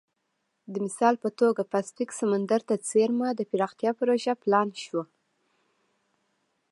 د 0.71 0.73
مثال 0.85 1.15
په 1.23 1.29
توګه 1.39 1.61
پاسفیک 1.73 2.09
سمندر 2.19 2.61
ته 2.69 2.75
څېرمه 2.89 3.27
د 3.35 3.41
پراختیا 3.51 3.91
پروژه 3.99 4.33
پلان 4.43 4.67
شوه. 4.83 5.03